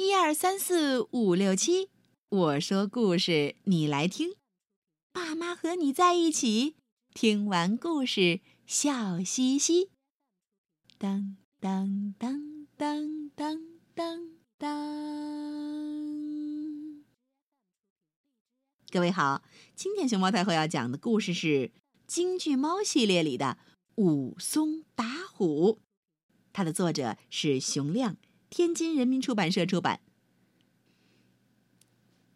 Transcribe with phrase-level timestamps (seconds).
[0.00, 1.90] 一二三四五六七，
[2.28, 4.36] 我说故事你来听，
[5.12, 6.76] 爸妈和你在一起，
[7.12, 9.90] 听完故事笑嘻嘻。
[10.98, 13.60] 当当当当当
[13.92, 14.68] 当当！
[18.92, 19.42] 各位好，
[19.74, 21.72] 今天熊猫太后要讲的故事是
[22.06, 23.58] 京剧猫系列里的
[24.00, 25.72] 《武松打虎》，
[26.52, 28.16] 它的作者是熊亮。
[28.50, 30.00] 天津人民出版社出版。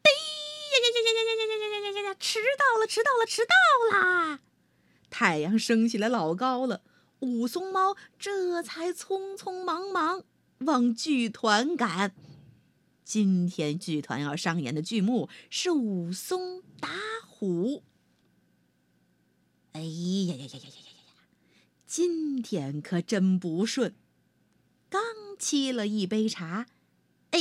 [0.02, 2.16] 哎呀呀呀呀呀呀呀呀呀呀！
[2.18, 3.54] 迟到了，迟到了，迟到
[3.98, 4.40] 了！
[5.10, 6.82] 太阳升起来老高了，
[7.20, 10.24] 武松猫这才匆匆忙忙
[10.58, 12.14] 往剧团赶。
[13.04, 16.88] 今天剧团要上演的剧目是武松打
[17.26, 17.82] 虎。
[19.72, 21.26] 哎呀呀呀呀呀呀呀！
[21.86, 23.94] 今天可真不顺。
[24.92, 25.00] 刚
[25.38, 26.66] 沏了一杯茶，
[27.30, 27.40] 哎，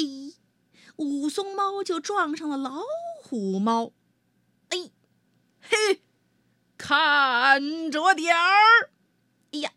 [0.95, 2.81] 武松猫就撞上了老
[3.21, 3.91] 虎猫。
[4.69, 4.89] 哎，
[5.59, 6.01] 嘿，
[6.77, 8.91] 看着点儿！
[9.51, 9.73] 哎呀，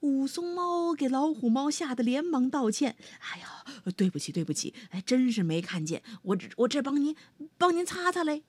[0.00, 3.62] 武松猫给老虎猫吓得连忙道歉：“哎呀，
[3.94, 7.14] 对不起，对不起，哎，真是没看见，我这我这帮您
[7.58, 8.42] 帮您擦擦嘞。”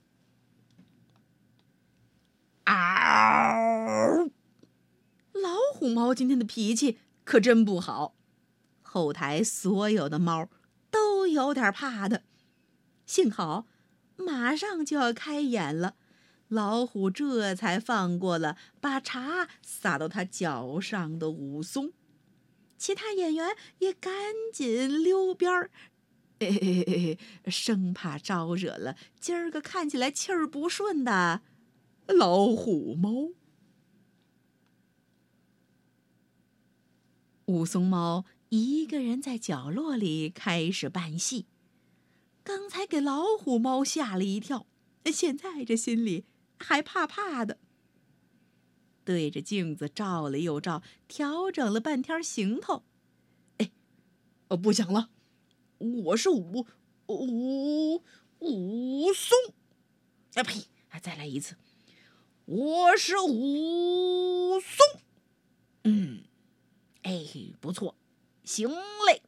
[2.63, 4.31] 嗷！
[5.33, 8.13] 老虎猫今天的脾气可真不好。
[8.89, 10.49] 后台所有的猫
[10.89, 12.23] 都有点怕的，
[13.05, 13.67] 幸好
[14.15, 15.95] 马上就要开演了，
[16.47, 21.91] 老虎这才放过了把茶洒到他脚上的武松，
[22.77, 24.13] 其他演员也赶
[24.53, 25.69] 紧溜边儿，
[27.47, 31.41] 生怕招惹了今儿个看起来气儿不顺的
[32.07, 33.31] 老虎猫。
[37.47, 38.23] 武松猫。
[38.49, 41.45] 一个人在角落里开始扮戏，
[42.43, 44.65] 刚才给老虎猫吓了一跳，
[45.05, 46.23] 现在这心里
[46.57, 47.59] 还怕怕的。
[49.03, 52.83] 对着镜子照了又照，调整了半天行头，
[53.57, 53.71] 哎，
[54.47, 55.09] 哦，不讲了，
[55.77, 56.65] 我是武
[57.07, 58.03] 武
[58.39, 59.37] 武松，
[60.35, 60.67] 啊呸，
[61.01, 61.55] 再来一次，
[62.45, 65.01] 我是武松，
[65.83, 66.23] 嗯，
[67.03, 67.25] 哎，
[67.59, 67.95] 不错。
[68.47, 68.69] 行
[69.05, 69.21] 嘞，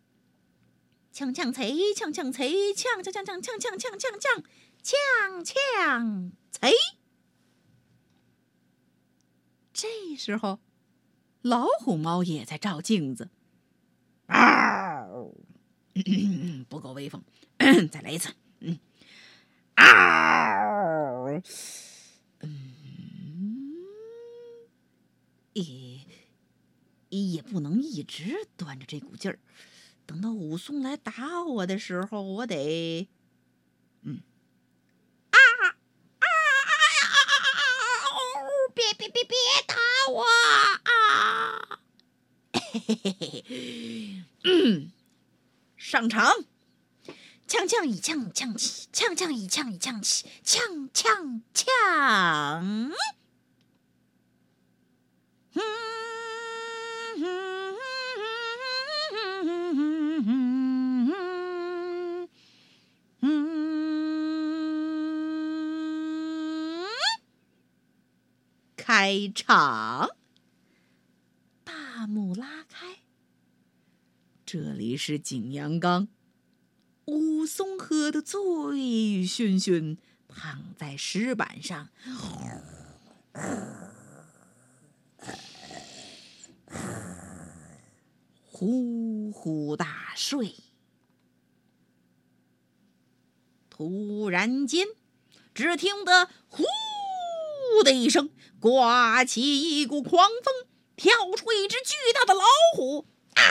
[1.13, 6.71] 锵锵锵，锵锵锵，锵锵锵锵锵锵锵锵锵锵锵锵。
[9.73, 10.59] 这时候，
[11.41, 13.29] 老虎猫也在照镜子，
[14.27, 15.33] 嗷，
[16.69, 17.21] 不够威风，
[17.91, 18.79] 再来一次，嗯，
[19.75, 21.43] 嗷，
[22.39, 22.73] 嗯，
[25.55, 25.88] 咦。
[27.49, 29.39] 不能一直端着这股劲儿，
[30.05, 33.07] 等到武松来打我的时候，我得，
[34.03, 34.21] 嗯，
[35.31, 35.67] 啊啊
[36.19, 36.27] 啊啊！
[38.75, 39.35] 别别别别
[39.67, 39.75] 打
[40.11, 40.23] 我
[40.83, 41.79] 啊！
[42.53, 44.91] 嘿嘿嘿嘿，嗯，
[45.75, 46.31] 上场，
[47.47, 52.93] 锵锵一枪枪起，锵锵一枪一枪起，锵锵锵。
[68.91, 70.17] 开场，
[71.63, 73.01] 大幕拉开。
[74.43, 76.07] 这里是景阳冈，
[77.05, 81.89] 武松喝得醉醺醺，躺在石板上，
[88.43, 90.55] 呼呼大睡。
[93.69, 94.87] 突然间，
[95.53, 96.63] 只听得“呼”
[97.83, 98.29] 的一声。
[98.59, 102.43] 刮起一股狂风，跳出一只巨大的老
[102.75, 103.05] 虎。
[103.35, 103.43] 啊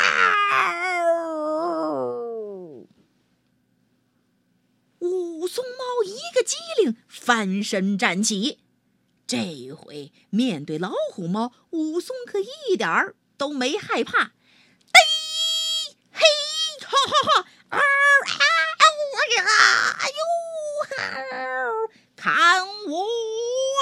[4.99, 8.59] 武松猫一个机灵，翻身站起。
[9.27, 14.25] 这回面对老虎猫，武松可一点儿都没害怕。
[14.25, 14.33] 呔，
[16.11, 16.21] 嘿，
[16.83, 17.47] 哈哈哈！
[17.69, 17.81] 啊啊！
[19.13, 19.43] 我呀！
[20.01, 20.21] 哎呦！
[22.17, 23.07] 看我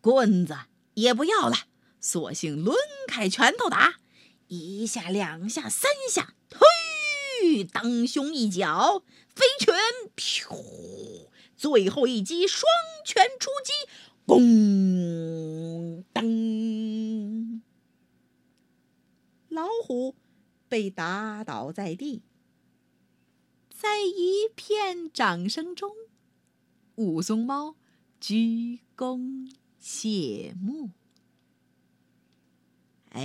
[0.00, 0.56] 棍子
[0.94, 1.56] 也不要了，
[2.00, 2.74] 索性抡
[3.06, 4.00] 开拳头打，
[4.48, 9.02] 一下、两下、三下，嘿，当胸一脚，
[9.34, 9.74] 飞拳，
[10.16, 12.62] 噗，最后一击，双
[13.04, 13.72] 拳出击，
[14.26, 17.62] 咣当，
[19.48, 20.16] 老虎
[20.68, 22.22] 被打倒在地，
[23.68, 25.92] 在一片掌声中，
[26.94, 27.76] 武松猫
[28.18, 29.59] 鞠躬。
[29.80, 30.90] 谢幕。
[33.12, 33.22] 哎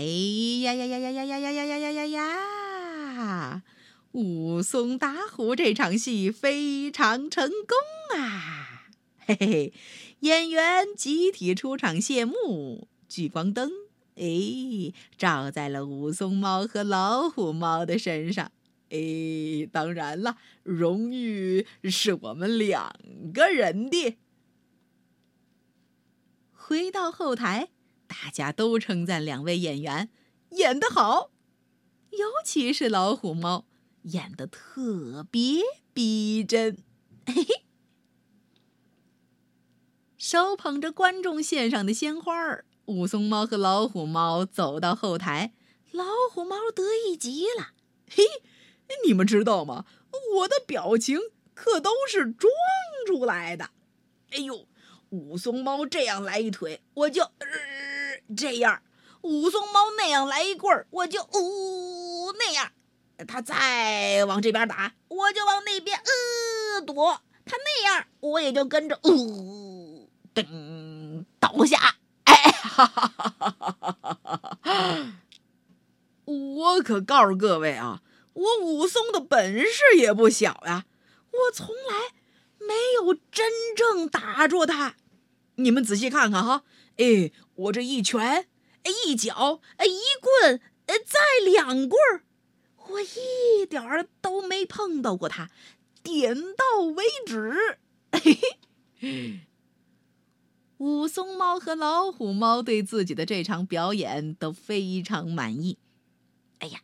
[0.64, 3.64] 呀呀呀呀呀呀呀呀呀呀呀！
[4.14, 8.88] 武松打虎这场戏非常成功啊！
[9.28, 9.74] 嘿嘿，
[10.22, 13.70] 演员集体出场谢幕，聚光灯
[14.16, 18.52] 哎照在了武松猫和老虎猫的身上。
[18.90, 22.96] 哎，当然了，荣誉是我们两
[23.34, 24.16] 个人的。
[26.68, 27.70] 回到后台，
[28.08, 30.10] 大家都称赞两位演员
[30.50, 31.30] 演得好，
[32.10, 33.68] 尤其是老虎猫
[34.02, 35.62] 演得特别
[35.94, 36.84] 逼真。
[37.28, 37.66] 嘿嘿，
[40.18, 45.54] 手捧着观众献上的鲜花儿，武松猫和老虎猫走到后台，
[45.92, 47.74] 老虎猫得意极了。
[48.10, 48.24] 嘿，
[49.06, 49.86] 你们知道吗？
[50.38, 51.20] 我的表情
[51.54, 52.52] 可都是装
[53.06, 53.70] 出来的。
[54.32, 54.68] 哎呦！
[55.16, 57.48] 武松猫这样来一腿，我就呃
[58.36, 58.82] 这样；
[59.22, 62.70] 武松猫那样来一棍儿，我就呜那样。
[63.26, 67.22] 他再往这边打，我就往那边呃躲。
[67.46, 71.96] 他那样，我也就跟着呜噔倒下。
[72.26, 74.20] 哎哈哈哈哈哈
[74.64, 75.14] 哈！
[76.26, 78.02] 我可告诉各位啊，
[78.34, 80.86] 我武松的本事也不小呀，
[81.32, 82.12] 我从来
[82.60, 84.96] 没有真正打住他。
[85.56, 86.64] 你们仔细看看哈，
[86.98, 88.48] 哎，我这一拳，
[89.06, 92.24] 一脚，一棍，再两棍儿，
[92.90, 95.50] 我一点儿都没碰到过他，
[96.04, 97.78] 点到为止。
[100.78, 105.78] 武松猫和老虎猫对自己的这场表演都非常满意。
[106.60, 106.82] 哎呀，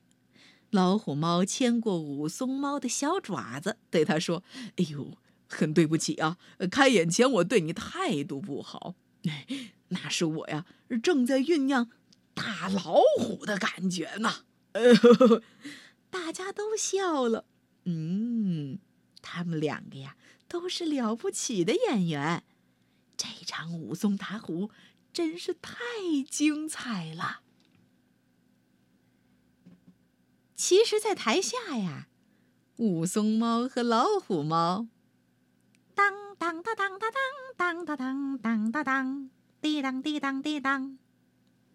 [0.70, 4.44] 老虎猫牵过武松猫的小爪子，对他说
[4.78, 5.12] ：“哎呦。”
[5.52, 6.38] 很对不起啊，
[6.72, 8.96] 开演前我对你态度不好，
[9.90, 10.66] 那是我呀，
[11.04, 11.92] 正在酝酿
[12.34, 14.46] 打老虎的感觉呢。
[16.10, 17.46] 大家都笑了，
[17.86, 18.80] 嗯，
[19.22, 20.16] 他们两个呀
[20.48, 22.44] 都是了不起的演员，
[23.18, 24.72] 这场武松打虎
[25.12, 25.74] 真是太
[26.30, 27.42] 精彩了。
[30.56, 32.08] 其实，在台下呀，
[32.78, 34.88] 武松猫和老虎猫。
[36.64, 37.12] 当当当
[37.58, 39.30] 当当当当当当当，
[39.62, 40.98] 滴当滴当滴当，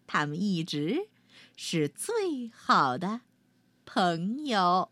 [0.05, 1.09] 他们一直
[1.57, 3.21] 是最好的
[3.85, 4.89] 朋友。